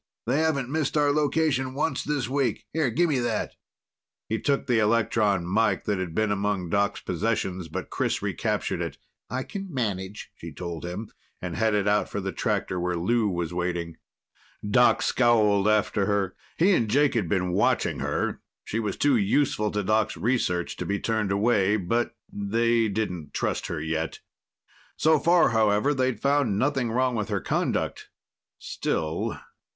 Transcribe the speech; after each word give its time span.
They 0.25 0.39
haven't 0.39 0.67
missed 0.71 0.97
our 0.97 1.11
location 1.11 1.75
once 1.75 2.03
this 2.03 2.27
week. 2.27 2.65
Here, 2.73 2.89
give 2.89 3.07
me 3.07 3.19
that." 3.19 3.53
He 4.27 4.39
took 4.41 4.65
the 4.65 4.79
electron 4.79 5.45
mike 5.45 5.83
that 5.85 5.99
had 5.99 6.15
been 6.15 6.31
among 6.31 6.71
Doc's' 6.71 7.01
possessions, 7.01 7.67
but 7.67 7.91
Chris 7.91 8.19
recaptured 8.19 8.81
it. 8.81 8.97
"I 9.29 9.43
can 9.43 9.71
manage," 9.71 10.31
she 10.33 10.51
told 10.51 10.83
him, 10.85 11.11
and 11.39 11.55
headed 11.55 11.87
out 11.87 12.09
for 12.09 12.19
the 12.19 12.31
tractor 12.31 12.79
where 12.79 12.95
Lou 12.95 13.29
was 13.29 13.53
waiting. 13.53 13.95
Doc 14.67 15.03
scowled 15.03 15.67
after 15.67 16.07
her. 16.07 16.35
He 16.57 16.73
and 16.73 16.89
Jake 16.89 17.13
had 17.13 17.29
been 17.29 17.51
watching 17.51 17.99
her. 17.99 18.41
She 18.65 18.79
was 18.79 18.97
too 18.97 19.17
useful 19.17 19.69
to 19.69 19.83
Doc's 19.83 20.17
research 20.17 20.77
to 20.77 20.85
be 20.87 20.99
turned 20.99 21.31
away, 21.31 21.77
but 21.77 22.15
they 22.33 22.87
didn't 22.89 23.35
trust 23.35 23.67
her 23.67 23.79
yet. 23.79 24.17
So 24.97 25.19
far, 25.19 25.49
however, 25.49 25.93
they 25.93 26.07
had 26.07 26.19
found 26.19 26.57
nothing 26.57 26.89
wrong 26.89 27.13
with 27.13 27.29
her 27.29 27.39
conduct. 27.39 28.09
Still.... 28.57 29.37